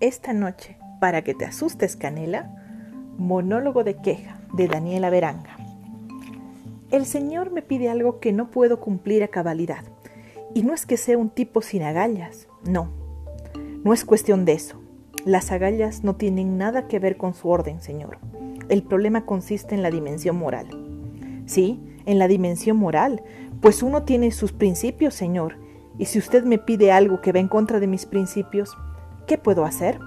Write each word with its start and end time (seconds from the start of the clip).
Esta 0.00 0.34
noche, 0.34 0.76
para 1.00 1.22
que 1.22 1.32
te 1.32 1.46
asustes, 1.46 1.96
Canela, 1.96 2.54
monólogo 3.16 3.82
de 3.82 3.94
queja 3.96 4.38
de 4.52 4.68
Daniela 4.68 5.08
Veranga. 5.08 5.56
El 6.90 7.06
Señor 7.06 7.50
me 7.50 7.62
pide 7.62 7.88
algo 7.88 8.20
que 8.20 8.34
no 8.34 8.50
puedo 8.50 8.78
cumplir 8.78 9.24
a 9.24 9.28
cabalidad. 9.28 9.84
Y 10.54 10.64
no 10.64 10.74
es 10.74 10.84
que 10.84 10.98
sea 10.98 11.16
un 11.16 11.30
tipo 11.30 11.62
sin 11.62 11.82
agallas, 11.82 12.46
no. 12.62 12.90
No 13.84 13.94
es 13.94 14.04
cuestión 14.04 14.44
de 14.44 14.52
eso. 14.52 14.78
Las 15.24 15.50
agallas 15.50 16.04
no 16.04 16.14
tienen 16.14 16.58
nada 16.58 16.88
que 16.88 16.98
ver 16.98 17.16
con 17.16 17.32
su 17.32 17.48
orden, 17.48 17.80
Señor. 17.80 18.18
El 18.68 18.82
problema 18.82 19.24
consiste 19.24 19.74
en 19.74 19.82
la 19.82 19.90
dimensión 19.90 20.36
moral. 20.36 20.66
Sí, 21.46 21.80
en 22.04 22.18
la 22.18 22.28
dimensión 22.28 22.76
moral, 22.76 23.22
pues 23.62 23.82
uno 23.82 24.02
tiene 24.02 24.30
sus 24.30 24.52
principios, 24.52 25.14
Señor, 25.14 25.56
y 25.96 26.04
si 26.04 26.18
usted 26.18 26.44
me 26.44 26.58
pide 26.58 26.92
algo 26.92 27.22
que 27.22 27.32
va 27.32 27.38
en 27.38 27.48
contra 27.48 27.80
de 27.80 27.86
mis 27.86 28.04
principios, 28.04 28.76
¿qué 29.26 29.38
puedo 29.38 29.64
hacer? 29.64 30.00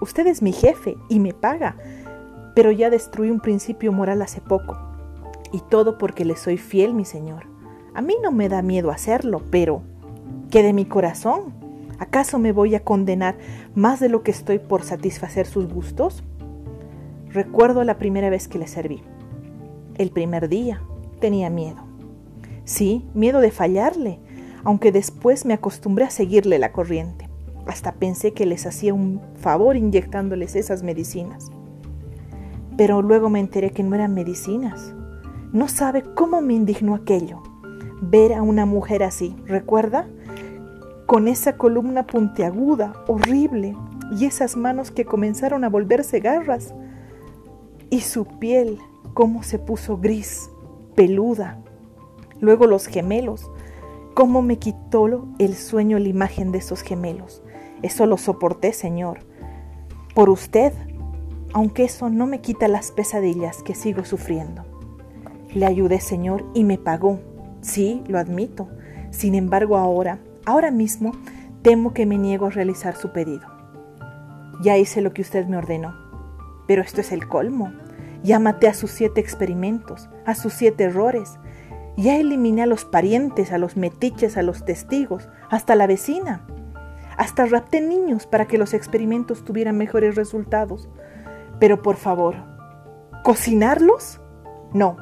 Usted 0.00 0.26
es 0.26 0.42
mi 0.42 0.52
jefe 0.52 0.96
y 1.08 1.20
me 1.20 1.32
paga, 1.32 1.76
pero 2.54 2.70
ya 2.70 2.90
destruí 2.90 3.30
un 3.30 3.40
principio 3.40 3.92
moral 3.92 4.22
hace 4.22 4.40
poco. 4.40 4.76
Y 5.52 5.60
todo 5.60 5.98
porque 5.98 6.24
le 6.24 6.36
soy 6.36 6.58
fiel, 6.58 6.92
mi 6.92 7.04
Señor. 7.04 7.46
A 7.94 8.02
mí 8.02 8.14
no 8.22 8.32
me 8.32 8.48
da 8.48 8.60
miedo 8.62 8.90
hacerlo, 8.90 9.42
pero 9.50 9.82
¿qué 10.50 10.62
de 10.62 10.72
mi 10.72 10.84
corazón? 10.84 11.54
¿Acaso 11.98 12.38
me 12.38 12.52
voy 12.52 12.74
a 12.74 12.84
condenar 12.84 13.36
más 13.74 14.00
de 14.00 14.10
lo 14.10 14.22
que 14.22 14.30
estoy 14.30 14.58
por 14.58 14.82
satisfacer 14.82 15.46
sus 15.46 15.72
gustos? 15.72 16.22
Recuerdo 17.30 17.84
la 17.84 17.96
primera 17.96 18.28
vez 18.28 18.48
que 18.48 18.58
le 18.58 18.66
serví. 18.66 19.02
El 19.96 20.10
primer 20.10 20.48
día 20.48 20.82
tenía 21.20 21.48
miedo. 21.48 21.84
Sí, 22.64 23.06
miedo 23.14 23.40
de 23.40 23.50
fallarle, 23.50 24.18
aunque 24.62 24.92
después 24.92 25.46
me 25.46 25.54
acostumbré 25.54 26.04
a 26.04 26.10
seguirle 26.10 26.58
la 26.58 26.72
corriente. 26.72 27.25
Hasta 27.66 27.92
pensé 27.92 28.32
que 28.32 28.46
les 28.46 28.66
hacía 28.66 28.94
un 28.94 29.20
favor 29.34 29.76
inyectándoles 29.76 30.56
esas 30.56 30.82
medicinas. 30.82 31.50
Pero 32.76 33.02
luego 33.02 33.28
me 33.30 33.40
enteré 33.40 33.70
que 33.70 33.82
no 33.82 33.94
eran 33.94 34.14
medicinas. 34.14 34.94
No 35.52 35.68
sabe 35.68 36.02
cómo 36.02 36.40
me 36.40 36.54
indignó 36.54 36.94
aquello. 36.94 37.42
Ver 38.00 38.34
a 38.34 38.42
una 38.42 38.66
mujer 38.66 39.02
así, 39.02 39.36
¿recuerda? 39.46 40.06
Con 41.06 41.28
esa 41.28 41.56
columna 41.56 42.06
puntiaguda, 42.06 42.92
horrible, 43.06 43.74
y 44.12 44.26
esas 44.26 44.56
manos 44.56 44.90
que 44.90 45.04
comenzaron 45.04 45.64
a 45.64 45.68
volverse 45.68 46.20
garras. 46.20 46.74
Y 47.90 48.00
su 48.00 48.26
piel, 48.26 48.78
cómo 49.14 49.42
se 49.42 49.58
puso 49.58 49.96
gris, 49.96 50.50
peluda. 50.94 51.58
Luego 52.40 52.66
los 52.66 52.86
gemelos, 52.86 53.50
¿Cómo 54.16 54.40
me 54.40 54.56
quitó 54.56 55.28
el 55.38 55.54
sueño 55.56 55.98
la 55.98 56.08
imagen 56.08 56.50
de 56.50 56.56
esos 56.56 56.80
gemelos? 56.80 57.42
Eso 57.82 58.06
lo 58.06 58.16
soporté, 58.16 58.72
Señor. 58.72 59.18
Por 60.14 60.30
usted, 60.30 60.72
aunque 61.52 61.84
eso 61.84 62.08
no 62.08 62.26
me 62.26 62.40
quita 62.40 62.66
las 62.66 62.92
pesadillas 62.92 63.62
que 63.62 63.74
sigo 63.74 64.06
sufriendo. 64.06 64.64
Le 65.52 65.66
ayudé, 65.66 66.00
Señor, 66.00 66.46
y 66.54 66.64
me 66.64 66.78
pagó. 66.78 67.20
Sí, 67.60 68.02
lo 68.08 68.18
admito. 68.18 68.68
Sin 69.10 69.34
embargo, 69.34 69.76
ahora, 69.76 70.18
ahora 70.46 70.70
mismo, 70.70 71.12
temo 71.60 71.92
que 71.92 72.06
me 72.06 72.16
niego 72.16 72.46
a 72.46 72.50
realizar 72.50 72.96
su 72.96 73.12
pedido. 73.12 73.46
Ya 74.62 74.78
hice 74.78 75.02
lo 75.02 75.12
que 75.12 75.20
usted 75.20 75.46
me 75.46 75.58
ordenó. 75.58 75.94
Pero 76.66 76.80
esto 76.80 77.02
es 77.02 77.12
el 77.12 77.28
colmo. 77.28 77.70
Ya 78.22 78.38
maté 78.38 78.66
a 78.66 78.72
sus 78.72 78.92
siete 78.92 79.20
experimentos, 79.20 80.08
a 80.24 80.34
sus 80.34 80.54
siete 80.54 80.84
errores, 80.84 81.38
ya 81.96 82.16
eliminé 82.16 82.62
a 82.62 82.66
los 82.66 82.84
parientes, 82.84 83.52
a 83.52 83.58
los 83.58 83.76
metiches, 83.76 84.36
a 84.36 84.42
los 84.42 84.64
testigos, 84.64 85.28
hasta 85.50 85.74
la 85.74 85.86
vecina. 85.86 86.46
Hasta 87.16 87.46
rapté 87.46 87.80
niños 87.80 88.26
para 88.26 88.46
que 88.46 88.58
los 88.58 88.74
experimentos 88.74 89.44
tuvieran 89.44 89.78
mejores 89.78 90.14
resultados. 90.14 90.88
Pero 91.58 91.80
por 91.82 91.96
favor, 91.96 92.36
¿cocinarlos? 93.24 94.20
No. 94.74 94.96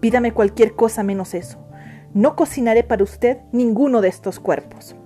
Pídame 0.00 0.32
cualquier 0.32 0.74
cosa 0.74 1.04
menos 1.04 1.34
eso. 1.34 1.64
No 2.12 2.34
cocinaré 2.34 2.82
para 2.82 3.04
usted 3.04 3.38
ninguno 3.52 4.00
de 4.00 4.08
estos 4.08 4.40
cuerpos. 4.40 4.96